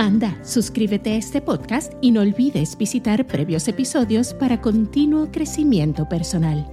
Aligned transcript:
Anda, 0.00 0.34
suscríbete 0.42 1.12
a 1.12 1.16
este 1.16 1.42
podcast 1.42 1.92
y 2.00 2.10
no 2.10 2.22
olvides 2.22 2.78
visitar 2.78 3.26
previos 3.26 3.68
episodios 3.68 4.32
para 4.32 4.62
continuo 4.62 5.30
crecimiento 5.30 6.08
personal. 6.08 6.66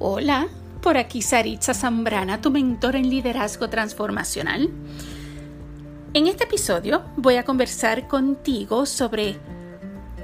Hola, 0.00 0.48
por 0.82 0.96
aquí 0.96 1.22
Saritza 1.22 1.72
Zambrana, 1.72 2.40
tu 2.40 2.50
mentor 2.50 2.96
en 2.96 3.10
liderazgo 3.10 3.70
transformacional. 3.70 4.70
En 6.14 6.26
este 6.26 6.42
episodio 6.42 7.04
voy 7.16 7.36
a 7.36 7.44
conversar 7.44 8.08
contigo 8.08 8.86
sobre 8.86 9.36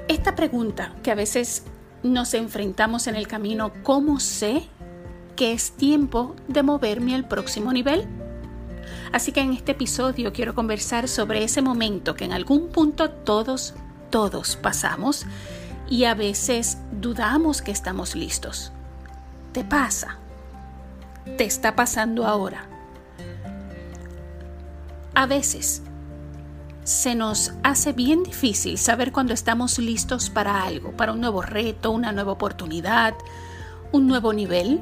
esta 0.09 0.35
pregunta 0.35 0.93
que 1.01 1.11
a 1.11 1.15
veces 1.15 1.63
nos 2.05 2.33
enfrentamos 2.33 3.07
en 3.07 3.15
el 3.15 3.27
camino, 3.27 3.71
¿cómo 3.83 4.19
sé 4.19 4.63
que 5.35 5.53
es 5.53 5.71
tiempo 5.71 6.35
de 6.47 6.63
moverme 6.63 7.15
al 7.15 7.27
próximo 7.27 7.73
nivel? 7.73 8.07
Así 9.11 9.31
que 9.31 9.41
en 9.41 9.53
este 9.53 9.73
episodio 9.73 10.33
quiero 10.33 10.55
conversar 10.55 11.07
sobre 11.07 11.43
ese 11.43 11.61
momento 11.61 12.15
que 12.15 12.25
en 12.25 12.33
algún 12.33 12.69
punto 12.69 13.09
todos, 13.09 13.73
todos 14.09 14.55
pasamos 14.55 15.25
y 15.89 16.05
a 16.05 16.15
veces 16.15 16.77
dudamos 16.91 17.61
que 17.61 17.71
estamos 17.71 18.15
listos. 18.15 18.71
¿Te 19.51 19.63
pasa? 19.63 20.17
¿Te 21.37 21.45
está 21.45 21.75
pasando 21.75 22.25
ahora? 22.25 22.67
A 25.13 25.25
veces 25.25 25.81
se 26.85 27.15
nos 27.15 27.51
hace 27.63 27.93
bien 27.93 28.23
difícil 28.23 28.77
saber 28.77 29.11
cuando 29.11 29.33
estamos 29.33 29.79
listos 29.79 30.29
para 30.29 30.63
algo, 30.63 30.91
para 30.91 31.13
un 31.13 31.19
nuevo 31.19 31.41
reto, 31.41 31.89
una 31.89 32.11
nueva 32.11 32.31
oportunidad, 32.31 33.15
un 33.91 34.07
nuevo 34.07 34.33
nivel. 34.33 34.81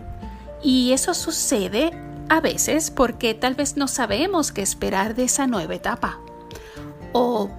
Y 0.61 0.91
eso 0.91 1.13
sucede 1.13 1.91
a 2.27 2.41
veces 2.41 2.91
porque 2.91 3.33
tal 3.33 3.55
vez 3.55 3.77
no 3.77 3.87
sabemos 3.87 4.51
qué 4.51 4.61
esperar 4.61 5.15
de 5.15 5.23
esa 5.23 5.47
nueva 5.47 5.75
etapa. 5.75 6.19
O 7.13 7.49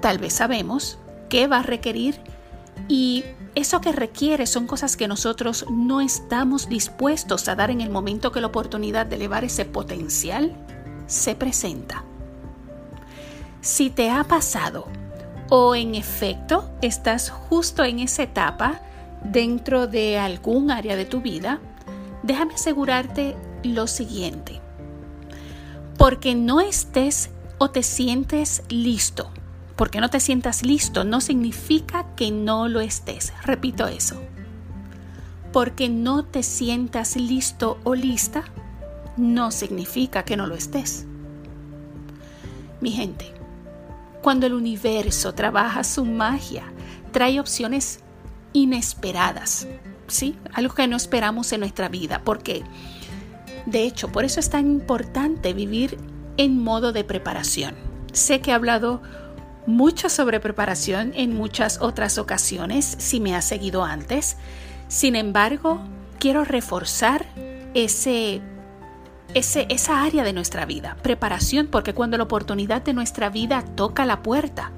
tal 0.00 0.18
vez 0.18 0.32
sabemos 0.32 0.98
qué 1.28 1.46
va 1.46 1.58
a 1.58 1.62
requerir 1.62 2.18
y 2.88 3.24
eso 3.54 3.82
que 3.82 3.92
requiere 3.92 4.46
son 4.46 4.66
cosas 4.66 4.96
que 4.96 5.06
nosotros 5.06 5.66
no 5.70 6.00
estamos 6.00 6.70
dispuestos 6.70 7.46
a 7.46 7.56
dar 7.56 7.70
en 7.70 7.82
el 7.82 7.90
momento 7.90 8.32
que 8.32 8.40
la 8.40 8.46
oportunidad 8.46 9.04
de 9.04 9.16
elevar 9.16 9.44
ese 9.44 9.66
potencial 9.66 10.56
se 11.06 11.34
presenta. 11.34 12.06
Si 13.62 13.90
te 13.90 14.10
ha 14.10 14.24
pasado 14.24 14.88
o 15.48 15.76
en 15.76 15.94
efecto 15.94 16.68
estás 16.82 17.30
justo 17.30 17.84
en 17.84 18.00
esa 18.00 18.24
etapa 18.24 18.80
dentro 19.22 19.86
de 19.86 20.18
algún 20.18 20.72
área 20.72 20.96
de 20.96 21.04
tu 21.04 21.20
vida, 21.20 21.60
déjame 22.24 22.54
asegurarte 22.54 23.36
lo 23.62 23.86
siguiente. 23.86 24.60
Porque 25.96 26.34
no 26.34 26.60
estés 26.60 27.30
o 27.58 27.70
te 27.70 27.84
sientes 27.84 28.64
listo, 28.68 29.30
porque 29.76 30.00
no 30.00 30.10
te 30.10 30.18
sientas 30.18 30.64
listo, 30.64 31.04
no 31.04 31.20
significa 31.20 32.16
que 32.16 32.32
no 32.32 32.66
lo 32.66 32.80
estés. 32.80 33.32
Repito 33.44 33.86
eso. 33.86 34.20
Porque 35.52 35.88
no 35.88 36.24
te 36.24 36.42
sientas 36.42 37.14
listo 37.14 37.78
o 37.84 37.94
lista, 37.94 38.42
no 39.16 39.52
significa 39.52 40.24
que 40.24 40.36
no 40.36 40.48
lo 40.48 40.56
estés. 40.56 41.06
Mi 42.80 42.90
gente, 42.90 43.32
cuando 44.22 44.46
el 44.46 44.54
universo 44.54 45.34
trabaja 45.34 45.84
su 45.84 46.04
magia, 46.04 46.64
trae 47.10 47.40
opciones 47.40 48.00
inesperadas, 48.52 49.66
¿sí? 50.06 50.36
Algo 50.52 50.74
que 50.74 50.86
no 50.86 50.96
esperamos 50.96 51.52
en 51.52 51.60
nuestra 51.60 51.88
vida, 51.88 52.22
porque 52.24 52.62
de 53.66 53.84
hecho, 53.84 54.10
por 54.10 54.24
eso 54.24 54.40
es 54.40 54.50
tan 54.50 54.66
importante 54.66 55.52
vivir 55.52 55.98
en 56.36 56.62
modo 56.62 56.92
de 56.92 57.04
preparación. 57.04 57.74
Sé 58.12 58.40
que 58.40 58.50
he 58.50 58.54
hablado 58.54 59.02
mucho 59.66 60.08
sobre 60.08 60.40
preparación 60.40 61.12
en 61.14 61.36
muchas 61.36 61.80
otras 61.80 62.18
ocasiones, 62.18 62.96
si 62.98 63.20
me 63.20 63.36
has 63.36 63.44
seguido 63.44 63.84
antes. 63.84 64.36
Sin 64.88 65.14
embargo, 65.14 65.80
quiero 66.18 66.44
reforzar 66.44 67.26
ese 67.74 68.42
esa 69.34 70.02
área 70.02 70.24
de 70.24 70.32
nuestra 70.32 70.66
vida, 70.66 70.96
preparación, 71.02 71.66
porque 71.68 71.94
cuando 71.94 72.16
la 72.18 72.24
oportunidad 72.24 72.82
de 72.82 72.92
nuestra 72.92 73.30
vida 73.30 73.64
toca 73.74 74.06
la 74.06 74.22
puerta, 74.22 74.72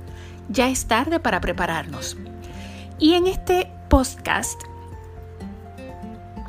ya 0.48 0.68
es 0.68 0.86
tarde 0.86 1.20
para 1.20 1.40
prepararnos. 1.40 2.16
Y 2.98 3.14
en 3.14 3.26
este 3.26 3.70
podcast 3.88 4.60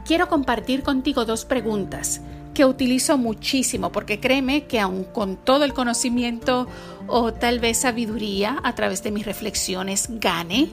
quiero 0.06 0.28
compartir 0.28 0.84
contigo 0.84 1.26
dos 1.26 1.46
preguntas 1.46 2.22
que 2.54 2.66
utilizo 2.66 3.18
muchísimo, 3.18 3.92
porque 3.92 4.20
créeme 4.20 4.66
que 4.66 4.80
aun 4.80 5.04
con 5.04 5.36
todo 5.36 5.66
el 5.66 5.74
conocimiento 5.74 6.68
o 7.08 7.34
tal 7.34 7.60
vez 7.60 7.80
sabiduría 7.80 8.60
a 8.64 8.74
través 8.76 9.04
de 9.04 9.12
mis 9.12 9.26
reflexiones 9.26 10.08
gane, 10.10 10.70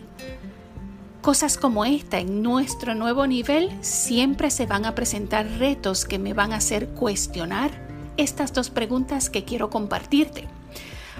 Cosas 1.22 1.56
como 1.56 1.84
esta 1.84 2.18
en 2.18 2.42
nuestro 2.42 2.96
nuevo 2.96 3.28
nivel 3.28 3.70
siempre 3.80 4.50
se 4.50 4.66
van 4.66 4.84
a 4.84 4.96
presentar 4.96 5.46
retos 5.46 6.04
que 6.04 6.18
me 6.18 6.34
van 6.34 6.52
a 6.52 6.56
hacer 6.56 6.88
cuestionar 6.88 7.70
estas 8.16 8.52
dos 8.52 8.70
preguntas 8.70 9.30
que 9.30 9.44
quiero 9.44 9.70
compartirte. 9.70 10.48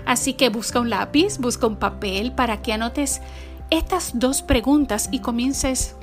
Así 0.05 0.33
que 0.33 0.49
busca 0.49 0.81
un 0.81 0.91
lápiz, 0.91 1.39
busca 1.39 1.69
un 1.69 1.77
papel 1.77 2.33
para 2.33 2.63
que 2.63 2.73
anotes 2.73 3.21
estas 3.71 4.19
dos 4.19 4.43
preguntas 4.43 5.09
y 5.13 5.21
comiences 5.21 5.95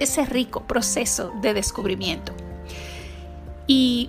ese 0.00 0.24
rico 0.24 0.62
proceso 0.62 1.32
de 1.42 1.52
descubrimiento. 1.52 2.32
Y 3.66 4.08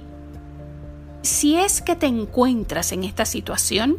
si 1.24 1.58
es 1.58 1.82
que 1.82 1.98
te 1.98 2.06
encuentras 2.06 2.94
en 2.94 3.04
esta 3.04 3.26
situación, 3.26 3.98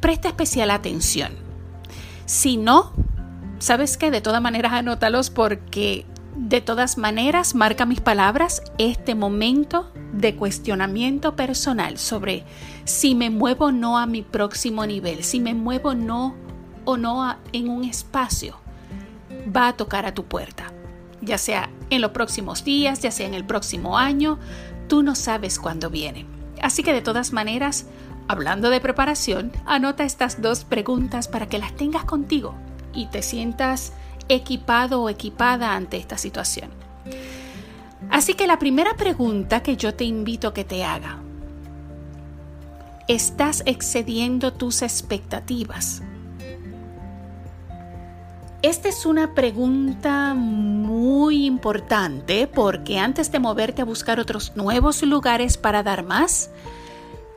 presta 0.00 0.28
especial 0.28 0.70
atención. 0.72 1.32
Si 2.26 2.58
no, 2.58 2.92
¿sabes 3.58 3.96
qué? 3.96 4.10
De 4.10 4.20
todas 4.20 4.42
maneras, 4.42 4.72
anótalos 4.72 5.30
porque 5.30 6.06
de 6.36 6.60
todas 6.60 6.98
maneras 6.98 7.54
marca 7.54 7.84
mis 7.84 8.00
palabras 8.00 8.62
este 8.78 9.14
momento 9.14 9.90
de 10.12 10.36
cuestionamiento 10.36 11.34
personal 11.34 11.98
sobre 11.98 12.44
si 12.84 13.14
me 13.14 13.28
muevo 13.28 13.66
o 13.66 13.72
no 13.72 13.98
a 13.98 14.06
mi 14.06 14.22
próximo 14.22 14.86
nivel, 14.86 15.24
si 15.24 15.40
me 15.40 15.54
muevo 15.54 15.94
no 15.94 16.36
o 16.84 16.96
no 16.96 17.36
en 17.52 17.68
un 17.68 17.84
espacio, 17.84 18.56
va 19.54 19.68
a 19.68 19.76
tocar 19.76 20.06
a 20.06 20.14
tu 20.14 20.24
puerta. 20.24 20.72
Ya 21.20 21.38
sea 21.38 21.70
en 21.90 22.00
los 22.00 22.12
próximos 22.12 22.64
días, 22.64 23.02
ya 23.02 23.10
sea 23.10 23.26
en 23.26 23.34
el 23.34 23.44
próximo 23.44 23.98
año, 23.98 24.38
tú 24.86 25.02
no 25.02 25.16
sabes 25.16 25.58
cuándo 25.58 25.90
viene. 25.90 26.24
Así 26.62 26.82
que 26.84 26.92
de 26.92 27.02
todas 27.02 27.32
maneras, 27.32 27.86
hablando 28.28 28.70
de 28.70 28.80
preparación, 28.80 29.52
anota 29.66 30.04
estas 30.04 30.40
dos 30.40 30.64
preguntas 30.64 31.26
para 31.26 31.48
que 31.48 31.58
las 31.58 31.74
tengas 31.74 32.04
contigo 32.04 32.54
y 32.92 33.06
te 33.06 33.22
sientas 33.22 33.92
equipado 34.28 35.02
o 35.02 35.08
equipada 35.08 35.74
ante 35.74 35.96
esta 35.96 36.18
situación. 36.18 36.70
Así 38.10 38.34
que 38.34 38.46
la 38.46 38.58
primera 38.58 38.94
pregunta 38.94 39.62
que 39.62 39.76
yo 39.76 39.94
te 39.94 40.04
invito 40.04 40.48
a 40.48 40.54
que 40.54 40.64
te 40.64 40.84
haga, 40.84 41.18
¿estás 43.06 43.62
excediendo 43.66 44.52
tus 44.52 44.82
expectativas? 44.82 46.02
Esta 48.60 48.88
es 48.88 49.06
una 49.06 49.34
pregunta 49.34 50.34
muy 50.34 51.46
importante 51.46 52.48
porque 52.48 52.98
antes 52.98 53.30
de 53.30 53.38
moverte 53.38 53.82
a 53.82 53.84
buscar 53.84 54.18
otros 54.18 54.56
nuevos 54.56 55.02
lugares 55.02 55.56
para 55.56 55.84
dar 55.84 56.04
más, 56.04 56.50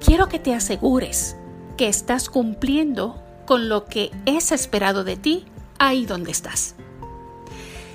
quiero 0.03 0.27
que 0.29 0.39
te 0.39 0.55
asegures 0.55 1.35
que 1.77 1.87
estás 1.87 2.27
cumpliendo 2.27 3.21
con 3.45 3.69
lo 3.69 3.85
que 3.85 4.11
es 4.25 4.51
esperado 4.51 5.03
de 5.03 5.17
ti 5.17 5.45
ahí 5.79 6.05
donde 6.05 6.31
estás. 6.31 6.75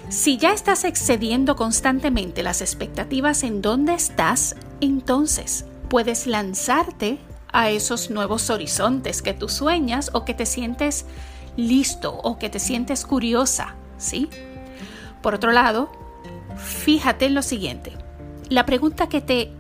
Si 0.09 0.39
ya 0.39 0.53
estás 0.53 0.85
excediendo 0.85 1.57
constantemente 1.57 2.43
las 2.43 2.61
expectativas 2.61 3.43
en 3.43 3.61
donde 3.61 3.95
estás, 3.95 4.55
entonces 4.81 5.65
puedes 5.89 6.27
lanzarte 6.27 7.19
a 7.53 7.71
esos 7.71 8.11
nuevos 8.11 8.51
horizontes 8.51 9.23
que 9.23 9.35
tú 9.35 9.49
sueñas 9.49 10.11
o 10.13 10.25
que 10.25 10.35
te 10.35 10.47
sientes 10.47 11.07
listo 11.57 12.15
o 12.23 12.39
que 12.39 12.51
te 12.51 12.61
sientes 12.61 13.05
curiosa, 13.05 13.75
¿sí? 13.99 14.29
Por 15.23 15.35
otro 15.35 15.51
lado, 15.51 15.91
fíjate 16.57 17.27
en 17.27 17.35
lo 17.35 17.43
siguiente. 17.43 17.93
La 18.49 18.65
pregunta 18.67 19.09
que 19.09 19.21
te 19.21 19.51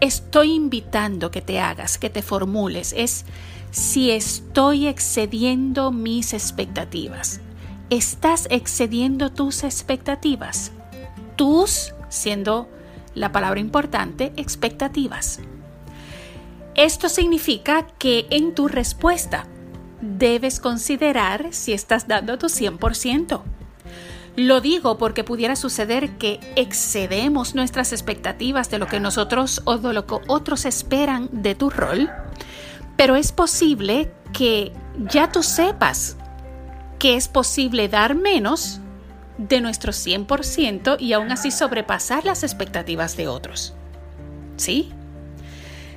estoy 0.00 0.54
invitando 0.54 1.30
que 1.30 1.42
te 1.42 1.60
hagas, 1.60 1.98
que 1.98 2.08
te 2.08 2.22
formules, 2.22 2.94
es 2.96 3.24
si 3.70 4.10
estoy 4.10 4.86
excediendo 4.86 5.92
mis 5.92 6.32
expectativas. 6.32 7.40
¿Estás 7.88 8.46
excediendo 8.50 9.30
tus 9.30 9.64
expectativas? 9.64 10.72
Tus, 11.36 11.94
siendo 12.08 12.68
la 13.14 13.32
palabra 13.32 13.60
importante, 13.60 14.32
expectativas. 14.36 15.40
Esto 16.74 17.08
significa 17.08 17.86
que 17.98 18.26
en 18.30 18.54
tu 18.54 18.68
respuesta 18.68 19.46
debes 20.00 20.60
considerar 20.60 21.48
si 21.50 21.72
estás 21.72 22.08
dando 22.08 22.38
tu 22.38 22.46
100%. 22.46 23.42
Lo 24.36 24.60
digo 24.60 24.96
porque 24.96 25.24
pudiera 25.24 25.56
suceder 25.56 26.10
que 26.16 26.38
excedemos 26.56 27.54
nuestras 27.54 27.92
expectativas 27.92 28.70
de 28.70 28.78
lo 28.78 28.86
que 28.86 29.00
nosotros 29.00 29.60
o 29.64 29.78
de 29.78 29.92
lo 29.92 30.06
que 30.06 30.16
otros 30.28 30.64
esperan 30.64 31.28
de 31.32 31.54
tu 31.56 31.68
rol, 31.68 32.08
pero 33.00 33.16
es 33.16 33.32
posible 33.32 34.12
que 34.34 34.74
ya 35.10 35.32
tú 35.32 35.42
sepas 35.42 36.18
que 36.98 37.16
es 37.16 37.28
posible 37.28 37.88
dar 37.88 38.14
menos 38.14 38.78
de 39.38 39.62
nuestro 39.62 39.92
100% 39.92 40.98
y 41.00 41.14
aún 41.14 41.32
así 41.32 41.50
sobrepasar 41.50 42.26
las 42.26 42.42
expectativas 42.42 43.16
de 43.16 43.26
otros. 43.26 43.72
¿Sí? 44.58 44.90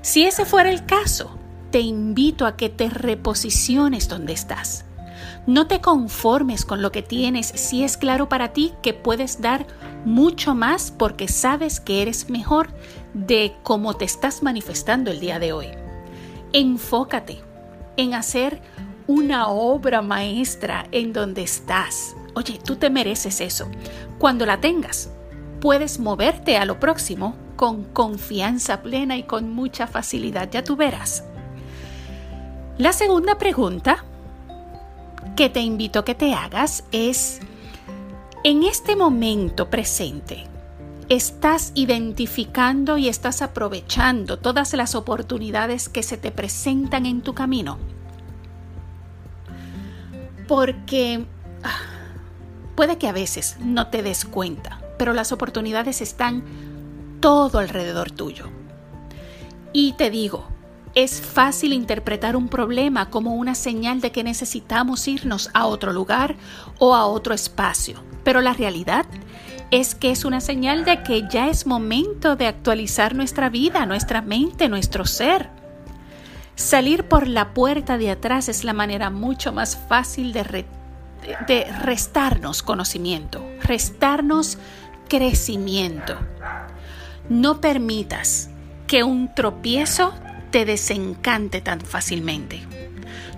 Si 0.01 0.23
ese 0.23 0.45
fuera 0.45 0.71
el 0.71 0.85
caso, 0.85 1.37
te 1.71 1.81
invito 1.81 2.45
a 2.45 2.55
que 2.55 2.69
te 2.69 2.89
reposiciones 2.89 4.07
donde 4.07 4.31
estás. 4.31 4.85
No 5.45 5.67
te 5.67 5.81
conformes 5.81 6.63
con 6.63 6.81
lo 6.81 6.93
que 6.93 7.01
tienes 7.01 7.47
si 7.47 7.83
es 7.83 7.97
claro 7.97 8.29
para 8.29 8.53
ti 8.53 8.71
que 8.81 8.93
puedes 8.93 9.41
dar 9.41 9.67
mucho 10.05 10.55
más 10.55 10.89
porque 10.89 11.27
sabes 11.27 11.81
que 11.81 12.01
eres 12.01 12.29
mejor 12.29 12.69
de 13.13 13.57
cómo 13.61 13.93
te 13.93 14.05
estás 14.05 14.41
manifestando 14.41 15.11
el 15.11 15.19
día 15.19 15.39
de 15.39 15.51
hoy. 15.51 15.82
Enfócate 16.53 17.41
en 17.97 18.13
hacer 18.13 18.61
una 19.07 19.47
obra 19.47 20.01
maestra 20.01 20.85
en 20.91 21.11
donde 21.13 21.43
estás. 21.43 22.15
Oye, 22.35 22.59
tú 22.63 22.75
te 22.75 22.89
mereces 22.89 23.41
eso. 23.41 23.67
Cuando 24.17 24.45
la 24.45 24.61
tengas, 24.61 25.09
puedes 25.59 25.99
moverte 25.99 26.57
a 26.57 26.65
lo 26.65 26.79
próximo 26.79 27.35
con 27.55 27.83
confianza 27.85 28.81
plena 28.81 29.17
y 29.17 29.23
con 29.23 29.53
mucha 29.53 29.87
facilidad, 29.87 30.49
ya 30.51 30.63
tú 30.63 30.75
verás. 30.75 31.23
La 32.77 32.93
segunda 32.93 33.37
pregunta 33.37 34.03
que 35.35 35.49
te 35.49 35.61
invito 35.61 35.99
a 35.99 36.05
que 36.05 36.15
te 36.15 36.33
hagas 36.33 36.83
es, 36.91 37.39
en 38.43 38.63
este 38.63 38.95
momento 38.95 39.69
presente, 39.69 40.45
¿estás 41.09 41.71
identificando 41.75 42.97
y 42.97 43.07
estás 43.07 43.41
aprovechando 43.41 44.39
todas 44.39 44.73
las 44.73 44.95
oportunidades 44.95 45.89
que 45.89 46.03
se 46.03 46.17
te 46.17 46.31
presentan 46.31 47.05
en 47.05 47.21
tu 47.21 47.33
camino? 47.33 47.77
Porque 50.47 51.25
ah, 51.63 51.79
puede 52.75 52.97
que 52.97 53.07
a 53.07 53.13
veces 53.13 53.57
no 53.59 53.87
te 53.87 54.03
des 54.03 54.25
cuenta, 54.25 54.81
pero 54.97 55.13
las 55.13 55.31
oportunidades 55.31 56.01
están 56.01 56.43
todo 57.19 57.59
alrededor 57.59 58.11
tuyo. 58.11 58.49
Y 59.71 59.93
te 59.93 60.09
digo, 60.09 60.47
es 60.95 61.21
fácil 61.21 61.73
interpretar 61.73 62.35
un 62.35 62.47
problema 62.47 63.09
como 63.09 63.33
una 63.33 63.55
señal 63.55 64.01
de 64.01 64.11
que 64.11 64.23
necesitamos 64.23 65.07
irnos 65.07 65.49
a 65.53 65.65
otro 65.65 65.91
lugar 65.91 66.35
o 66.77 66.93
a 66.93 67.05
otro 67.07 67.33
espacio, 67.33 68.03
pero 68.23 68.41
la 68.41 68.53
realidad 68.53 69.05
es 69.05 69.22
que 69.95 70.11
es 70.11 70.23
una 70.23 70.39
señal 70.39 70.85
de 70.85 71.01
que 71.01 71.27
ya 71.27 71.49
es 71.49 71.65
momento 71.65 72.35
de 72.35 72.45
actualizar 72.45 73.15
nuestra 73.15 73.49
vida, 73.49 73.87
nuestra 73.87 74.21
mente, 74.21 74.69
nuestro 74.69 75.03
ser. 75.03 75.49
Salir 76.53 77.05
por 77.05 77.27
la 77.27 77.55
puerta 77.55 77.97
de 77.97 78.11
atrás 78.11 78.49
es 78.49 78.63
la 78.63 78.73
manera 78.73 79.09
mucho 79.09 79.51
más 79.51 79.75
fácil 79.75 80.31
de, 80.31 80.65
de 81.47 81.63
restarnos 81.81 82.61
conocimiento, 82.61 83.43
restarnos 83.63 84.59
crecimiento. 85.09 86.19
No 87.27 87.59
permitas 87.59 88.51
que 88.85 89.03
un 89.03 89.33
tropiezo 89.33 90.13
te 90.51 90.65
desencante 90.65 91.61
tan 91.61 91.81
fácilmente. 91.81 92.61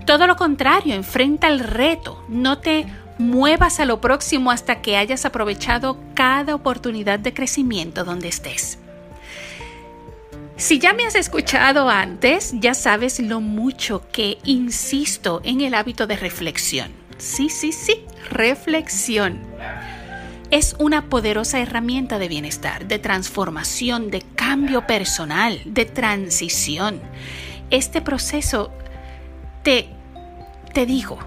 Todo 0.04 0.26
lo 0.26 0.36
contrario, 0.36 0.94
enfrenta 0.94 1.48
el 1.48 1.60
reto, 1.60 2.22
no 2.28 2.58
te 2.58 2.86
muevas 3.18 3.80
a 3.80 3.84
lo 3.84 4.00
próximo 4.00 4.50
hasta 4.50 4.80
que 4.82 4.96
hayas 4.96 5.24
aprovechado 5.24 5.98
cada 6.14 6.54
oportunidad 6.54 7.18
de 7.18 7.34
crecimiento 7.34 8.04
donde 8.04 8.28
estés. 8.28 8.78
Si 10.56 10.78
ya 10.78 10.94
me 10.94 11.04
has 11.04 11.14
escuchado 11.14 11.90
antes, 11.90 12.54
ya 12.54 12.74
sabes 12.74 13.20
lo 13.20 13.40
mucho 13.40 14.02
que 14.10 14.38
insisto 14.44 15.42
en 15.44 15.60
el 15.60 15.74
hábito 15.74 16.06
de 16.06 16.16
reflexión. 16.16 16.90
Sí, 17.18 17.50
sí, 17.50 17.72
sí, 17.72 18.04
reflexión 18.30 19.40
es 20.50 20.76
una 20.78 21.08
poderosa 21.08 21.60
herramienta 21.60 22.18
de 22.18 22.28
bienestar, 22.28 22.86
de 22.86 22.98
transformación, 22.98 24.10
de 24.10 24.22
cambio 24.22 24.86
personal, 24.86 25.60
de 25.64 25.84
transición. 25.84 27.00
Este 27.70 28.00
proceso, 28.00 28.70
te, 29.62 29.88
te 30.72 30.86
digo, 30.86 31.18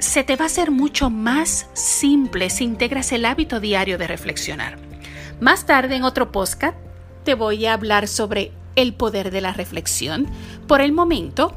se 0.00 0.24
te 0.24 0.36
va 0.36 0.44
a 0.44 0.46
hacer 0.46 0.70
mucho 0.70 1.10
más 1.10 1.66
simple 1.74 2.50
si 2.50 2.64
integras 2.64 3.12
el 3.12 3.24
hábito 3.24 3.60
diario 3.60 3.98
de 3.98 4.06
reflexionar. 4.06 4.78
Más 5.40 5.66
tarde 5.66 5.96
en 5.96 6.04
otro 6.04 6.32
podcast 6.32 6.76
te 7.24 7.34
voy 7.34 7.66
a 7.66 7.74
hablar 7.74 8.08
sobre 8.08 8.52
el 8.76 8.94
poder 8.94 9.30
de 9.30 9.42
la 9.42 9.52
reflexión. 9.52 10.26
Por 10.66 10.80
el 10.80 10.92
momento, 10.92 11.54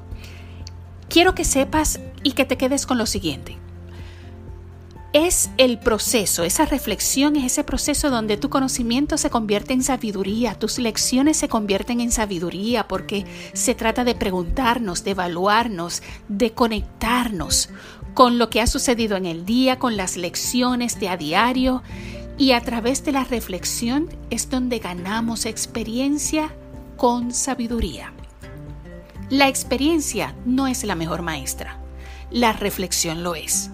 quiero 1.10 1.36
que 1.36 1.45
sepas 1.45 2.00
y 2.22 2.34
que 2.34 2.45
te 2.45 2.57
quedes 2.57 2.86
con 2.86 2.98
lo 2.98 3.06
siguiente 3.06 3.57
es 5.13 5.51
el 5.57 5.78
proceso, 5.78 6.44
esa 6.44 6.66
reflexión 6.66 7.36
es 7.36 7.46
ese 7.46 7.63
proceso 7.63 8.10
donde 8.10 8.36
tu 8.36 8.50
conocimiento 8.50 9.19
se 9.19 9.30
convierte 9.30 9.74
en 9.74 9.84
sabiduría, 9.84 10.56
tus 10.56 10.80
lecciones 10.80 11.38
se 11.38 11.48
convierten 11.48 12.01
en 12.01 12.12
sabiduría 12.12 12.88
porque 12.88 13.25
se 13.54 13.75
trata 13.75 14.04
de 14.04 14.16
preguntarnos, 14.16 15.04
de 15.04 15.12
evaluarnos, 15.12 16.01
de 16.28 16.54
conectarnos 16.54 17.69
con 18.13 18.38
lo 18.38 18.50
que 18.50 18.62
ha 18.62 18.68
sucedido 18.68 19.18
en 19.18 19.25
el 19.25 19.45
día, 19.45 19.80
con 19.80 19.98
las 19.98 20.18
lecciones 20.18 21.00
de 21.00 21.10
a 21.10 21.18
diario 21.18 21.81
y 22.38 22.51
a 22.51 22.62
través 22.62 23.04
de 23.06 23.12
la 23.12 23.24
reflexión 23.24 24.10
es 24.30 24.50
donde 24.50 24.80
ganamos 24.80 25.45
experiencia 25.45 26.54
con 26.98 27.33
sabiduría. 27.33 28.13
La 29.29 29.48
experiencia 29.48 30.36
no 30.46 30.67
es 30.67 30.84
la 30.84 30.96
mejor 30.96 31.22
maestra, 31.22 31.79
la 32.29 32.53
reflexión 32.53 33.24
lo 33.24 33.36
es. 33.36 33.72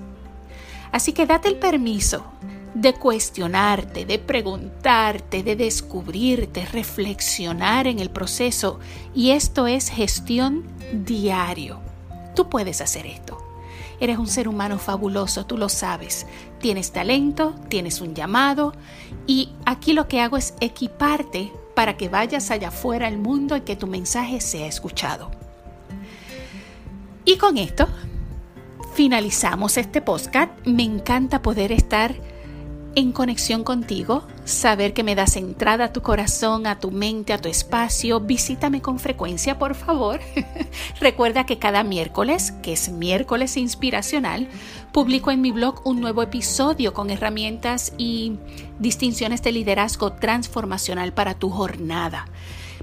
Así 0.91 1.13
que 1.13 1.25
date 1.25 1.49
el 1.49 1.57
permiso 1.57 2.25
de 2.73 2.93
cuestionarte, 2.93 4.05
de 4.05 4.19
preguntarte, 4.19 5.43
de 5.43 5.55
descubrirte, 5.55 6.65
reflexionar 6.65 7.87
en 7.87 7.99
el 7.99 8.09
proceso. 8.09 8.79
Y 9.13 9.31
esto 9.31 9.67
es 9.67 9.89
gestión 9.89 10.63
diario. 10.93 11.79
Tú 12.35 12.49
puedes 12.49 12.81
hacer 12.81 13.05
esto. 13.05 13.48
Eres 13.99 14.17
un 14.17 14.27
ser 14.27 14.47
humano 14.47 14.77
fabuloso, 14.77 15.45
tú 15.45 15.57
lo 15.57 15.69
sabes. 15.69 16.25
Tienes 16.59 16.91
talento, 16.91 17.55
tienes 17.69 18.01
un 18.01 18.15
llamado 18.15 18.73
y 19.27 19.53
aquí 19.65 19.93
lo 19.93 20.07
que 20.07 20.21
hago 20.21 20.37
es 20.37 20.53
equiparte 20.59 21.51
para 21.75 21.97
que 21.97 22.09
vayas 22.09 22.51
allá 22.51 22.69
afuera 22.69 23.07
al 23.07 23.17
mundo 23.17 23.55
y 23.55 23.61
que 23.61 23.75
tu 23.75 23.87
mensaje 23.87 24.41
sea 24.41 24.67
escuchado. 24.67 25.31
Y 27.25 27.37
con 27.37 27.57
esto 27.57 27.87
finalizamos 28.93 29.77
este 29.77 30.01
podcast. 30.01 30.51
Me 30.65 30.83
encanta 30.83 31.41
poder 31.41 31.71
estar 31.71 32.15
en 32.95 33.11
conexión 33.11 33.63
contigo, 33.63 34.23
saber 34.45 34.93
que 34.93 35.03
me 35.03 35.15
das 35.15 35.35
entrada 35.35 35.85
a 35.85 35.93
tu 35.93 36.01
corazón, 36.01 36.67
a 36.67 36.79
tu 36.79 36.91
mente, 36.91 37.33
a 37.33 37.37
tu 37.37 37.47
espacio. 37.47 38.19
Visítame 38.19 38.81
con 38.81 38.99
frecuencia, 38.99 39.59
por 39.59 39.75
favor. 39.75 40.19
Recuerda 40.99 41.45
que 41.45 41.59
cada 41.59 41.83
miércoles, 41.83 42.51
que 42.63 42.73
es 42.73 42.89
miércoles 42.89 43.57
inspiracional, 43.57 44.47
publico 44.91 45.31
en 45.31 45.41
mi 45.41 45.51
blog 45.51 45.85
un 45.85 46.01
nuevo 46.01 46.23
episodio 46.23 46.93
con 46.93 47.09
herramientas 47.09 47.93
y 47.97 48.37
distinciones 48.79 49.41
de 49.43 49.51
liderazgo 49.51 50.13
transformacional 50.13 51.13
para 51.13 51.35
tu 51.35 51.49
jornada. 51.49 52.27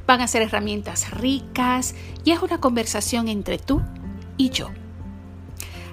Van 0.06 0.20
a 0.20 0.28
ser 0.28 0.42
herramientas 0.42 1.10
ricas 1.10 1.94
y 2.24 2.30
es 2.30 2.40
una 2.40 2.58
conversación 2.58 3.28
entre 3.28 3.58
tú 3.58 3.82
y 4.36 4.50
yo. 4.50 4.70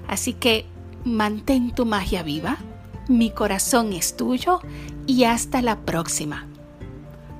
Así 0.07 0.33
que 0.33 0.65
mantén 1.03 1.71
tu 1.71 1.85
magia 1.85 2.21
viva, 2.21 2.57
mi 3.07 3.31
corazón 3.31 3.93
es 3.93 4.15
tuyo 4.15 4.59
y 5.07 5.23
hasta 5.25 5.61
la 5.61 5.79
próxima. 5.85 6.47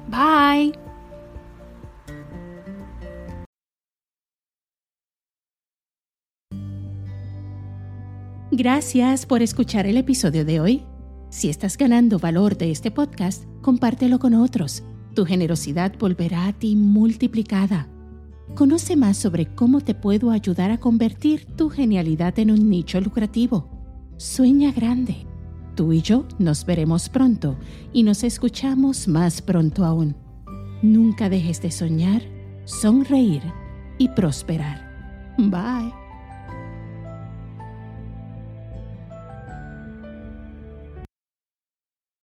Bye. 0.10 0.74
Gracias 8.56 9.26
por 9.26 9.42
escuchar 9.42 9.88
el 9.88 9.98
episodio 9.98 10.46
de 10.46 10.60
hoy. 10.60 10.84
Si 11.32 11.50
estás 11.50 11.76
ganando 11.76 12.20
valor 12.20 12.56
de 12.56 12.70
este 12.70 12.92
podcast, 12.92 13.46
compártelo 13.62 14.20
con 14.20 14.36
otros 14.36 14.84
Tu 15.16 15.26
generosidad 15.26 15.94
volverá 15.98 16.46
a 16.46 16.54
ti 16.54 16.76
multiplicada. 16.76 17.88
Conoce 18.54 18.96
más 18.96 19.18
sobre 19.18 19.48
cómo 19.48 19.82
te 19.82 19.96
puedo 19.96 20.30
ayudar 20.30 20.70
a 20.70 20.80
convertir 20.80 21.46
tu 21.56 21.70
genialidad 21.70 22.38
en 22.38 22.52
un 22.52 22.70
nicho 22.70 23.02
lucrativo. 23.02 23.68
Sueña 24.18 24.72
grande. 24.72 25.26
Tú 25.76 25.92
y 25.94 26.02
yo 26.02 26.26
nos 26.38 26.66
veremos 26.66 27.10
pronto 27.10 27.56
y 27.92 28.04
nos 28.04 28.24
escuchamos 28.24 29.08
más 29.08 29.42
pronto 29.42 29.86
aún. 29.86 30.16
Nunca 30.82 31.30
dejes 31.30 31.62
de 31.62 31.72
soñar, 31.72 32.22
sonreír 32.66 33.42
y 33.98 34.10
prosperar. 34.10 34.92
Bye. 35.38 36.03